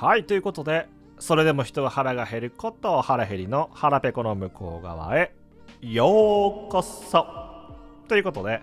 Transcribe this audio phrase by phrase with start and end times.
[0.00, 5.34] はいということでそれでも人は腹が減ること腹減りの腹ペコの向こう側へ
[5.82, 7.26] ようこそ。
[8.08, 8.62] ということで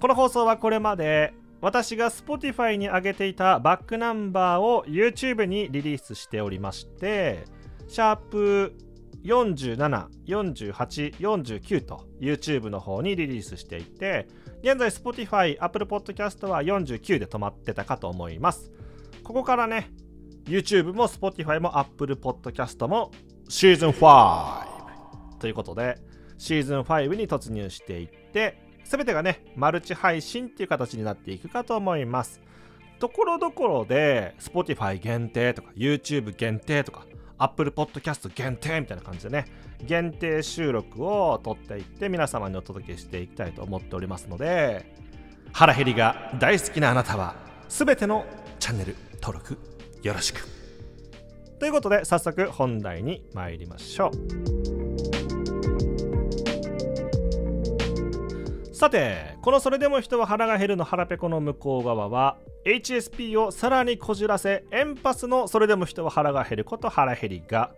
[0.00, 7.42] この放送はこれまで私が Spotify に上げていたバックナンバーを YouTube にリリースしておりまして
[7.88, 8.72] シャープ
[9.24, 14.28] 47、48、49と YouTube の方にリリースしていて
[14.62, 18.70] 現在 Spotify、Apple Podcast は49で止まってたかと思います。
[19.24, 19.90] ここからね
[20.48, 23.10] YouTube も Spotify も Apple Podcast も
[23.48, 25.98] シーズン5ということで
[26.36, 32.40] シーズン5に突入していって全てがね、マルチ配信っていう形になっていくかと思います。
[32.98, 37.04] ところどころで、Spotify 限定とか、YouTube 限定とか、
[37.36, 39.44] Apple Podcast 限定みたいな感じでね、
[39.84, 44.86] 限定収録を撮っていって皆様にお届けしていきたいと思っておりますので、
[45.52, 47.36] 腹減りが大好きなあなたは、
[47.68, 48.24] 全ての
[48.58, 50.46] チャンネル登録よろしく。
[51.58, 54.88] ということで、早速本題に参りましょう。
[58.78, 67.72] さてこの「それでも人は腹が減る」の腹ペコの向こう側は HSP をさらにこじらせエンパスの「それでも人は腹が減る」こと腹減りが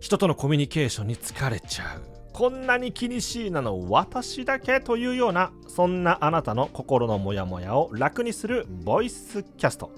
[0.00, 2.02] 人とのコミュニケーションに疲れちゃう
[2.34, 9.90] こんなに気にしいなの私だけというようなそんなあなたの心のモヤモヤを楽にするボイスキャスト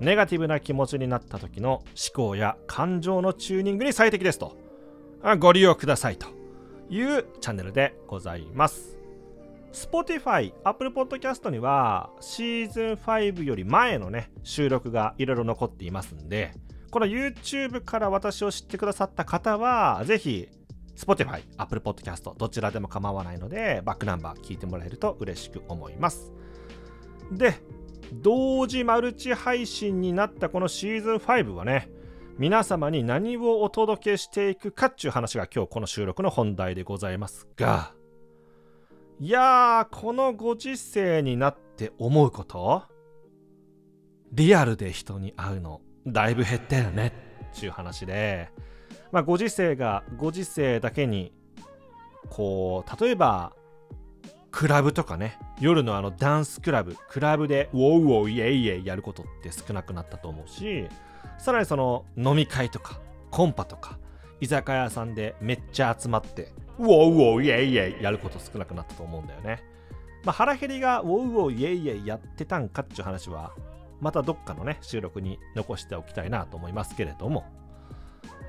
[0.00, 4.56] ネガティブな気持ちになった時の思考や感情のチューニングに最適ですと
[5.38, 6.28] ご利用くださいと
[6.88, 8.98] いうチャンネルでございます
[9.72, 16.52] Spotify、Apple Podcast にはシーズン5より前のね、収録がいろいろ残っていますんで、
[16.90, 20.48] この YouTube から私を知ってくださった方は、ぜひ
[20.96, 26.32] Spotify、Apple Podcast どちらでも構わないので、バックナンバー聞いてもらえると嬉しく思います。
[27.30, 27.54] で、
[28.12, 31.90] 同時マルチ配信になったこのシーズン5はね、
[32.38, 37.92] 皆様に何をお届けしていくかっていう話が今日この収録の本題でございますが、
[39.20, 42.84] いやー、このご時世になって思うこと？
[44.32, 47.12] リアルで人に会うの、だいぶ減ったよね
[47.52, 48.50] っていう話で、
[49.10, 51.32] まあ、ご時世がご時世だけに、
[52.28, 53.54] こう、例えば、
[54.50, 60.88] クラブとかね、夜のあのダンスクラブ、クラブでウォウウォーイエイエイやることって少なくなったと思うし、
[61.38, 63.00] さらにその飲み会とか、
[63.30, 63.98] コンパとか、
[64.40, 69.62] 居酒屋さんでめっちゃ集まって、ウォウウォーイエイエイやること少なくなったと思うんだよね。
[70.24, 73.52] まあ、腹減りがウォウウォーイエイエイやってたんかっていう話は、
[74.00, 77.44] またどっかのね、収録に残しておきたいなと思いますけれども、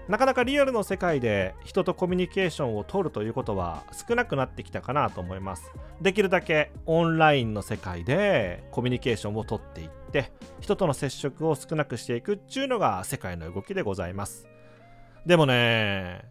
[0.09, 5.71] なかなかリアルの世界で人とコミュニケーションを取るということは少なくなってきたかなと思います。
[6.01, 14.47] できるだけオンラインの世界でコミュニケーションを取っていって、人との接触を少なくしていくっていうのが世界の動きでございます。
[15.27, 16.23] でもね、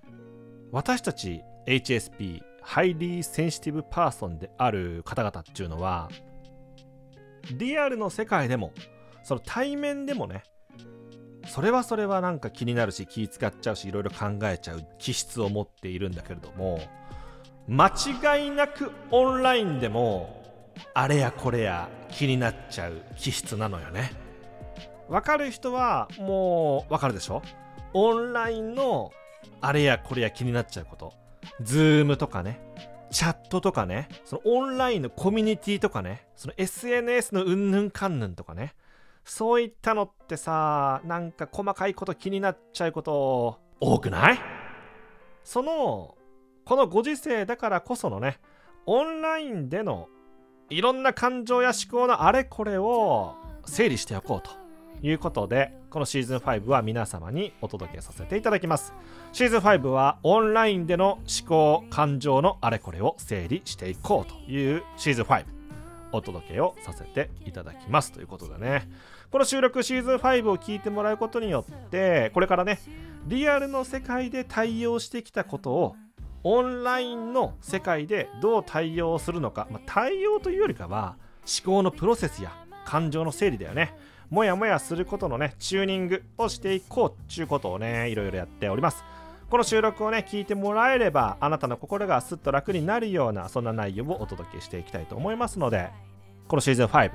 [0.72, 6.10] 私たち HSP Highly Sensitive Person である方々っていうのは
[7.56, 8.72] リアルの世界でも
[9.22, 10.43] その対面でもね
[11.48, 16.81] それはそれはなんか気になるし気使っちゃうしいろいろ考えちゃう気質を持っているんだけれども
[17.66, 20.38] 間違いなくオンラインでも
[20.94, 24.12] あれやこれや気になっちゃう気質なのよね。
[25.09, 27.42] わかる人はもうわかるでしょ？
[27.94, 29.10] オンラインの
[29.60, 31.12] あれやこれや気になっちゃうこと。
[31.62, 32.60] Zoom とかね、
[33.10, 38.75] チャットとかね、そのオンラインのコミュニティとかね、その SNS のうんぬんかんぬんとかね、
[39.31, 43.61] そういったのってさ、なんか細かいこと気になっちゃうこと。
[43.81, 44.39] 多くない？
[45.44, 46.16] その、
[46.65, 48.41] このご時世だからこそのね、
[48.87, 50.09] オンラインでの
[50.71, 53.34] いろんな感情や思考のあれこれを
[53.66, 54.50] 整理しておこうと
[55.06, 58.95] いうことで、このシーズン5は皆様にお届けさせていただきます。
[59.33, 65.58] シーズン5はオンラインでの思考、感情のあれこれを整理していこうというシーズン5
[66.13, 68.89] お届けをさせていただきますということでね。
[69.31, 72.78] この収録シーズン5を聞いてもらうことによって、これからね、
[73.27, 75.97] リアルの世界で対応してきたことを
[76.45, 81.16] オンラインの世界でどう対応するのか、まあ、対応というよりかは
[81.63, 82.53] 思考のプロセスや
[82.84, 83.95] 感情の整理だよね。
[84.31, 89.03] もやもやすることのね、チューニングをしていこうっていうことをね、いろいろやっております。
[89.50, 95.89] この収録をね、聞いてもらえれば、あなたの心がすっと楽になるような、そんな内容をお届けしていきたいと思いますので、
[96.48, 97.10] このシーズン5、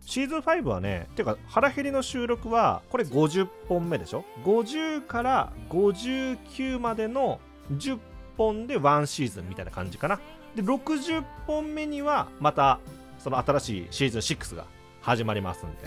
[0.00, 7.40] シーズン5はね、ていうか腹減りの収録は、これ50本目でしょ ?50 から59までの
[7.72, 7.98] 10
[8.38, 10.20] 本で1シーズンみたいな感じかな。
[10.54, 12.78] で、60本目には、また、
[13.18, 14.66] その新しいシーズン6が
[15.00, 15.78] 始まりますんで、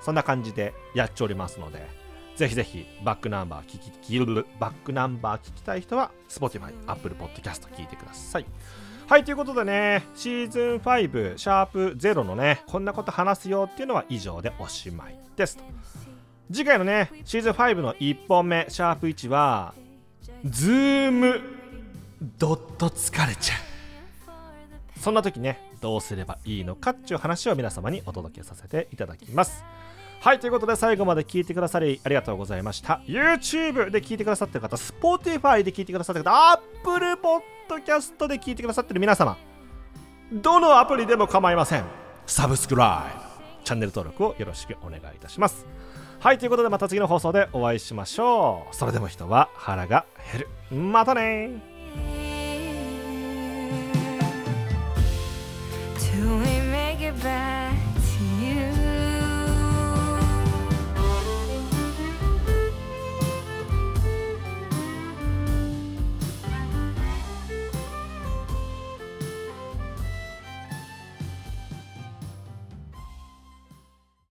[0.00, 2.05] そんな感じでやっておりますので、
[2.36, 4.18] ぜひぜひバックナンバー聞き
[4.60, 8.46] バックナンバー聞きたい人は Spotify、Apple Podcast 聞いてください。
[9.08, 15.64] はい、ということでね、シーズン5、シャープ0のね、こんなこと話すよっていうのは以上でおしまいですと。
[16.52, 19.74] 次回のね、シーズン5の1本目、シャープ1は、
[20.44, 21.40] ズーム、
[22.38, 25.00] ドット疲れちゃう。
[25.00, 29.64] そんな時ね、どうすればいいのかっていう話を皆様にお届けさせていただきます。
[30.26, 33.00] はい、ということで最後まで聞いてくださりありがとうございました。
[33.06, 37.16] YouTube で聞いてくださってる方、Spotify で聞いてくださってる方、Apple
[37.70, 39.36] Podcast で聞いてくださってる皆様、
[40.32, 41.84] どのアプリでも構いません。
[42.26, 43.16] サブスクライ
[43.60, 45.64] ブ、チャンネル登録をよろしくお願いいたします。
[46.18, 48.74] はい、ということでまた次の放送でお会いしましょう。
[48.74, 50.40] それでも人は腹が減
[50.72, 50.76] る。
[50.76, 51.75] またね